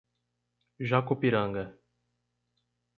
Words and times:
Jacupiranga 0.87 1.77